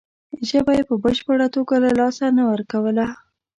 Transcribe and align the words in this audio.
ژبه 0.47 0.71
یې 0.77 0.83
په 0.89 0.95
بشپړه 1.03 1.47
توګه 1.55 1.75
له 1.83 1.91
لاسه 1.99 2.25
نه 2.37 2.43
ورکوله. 2.51 3.05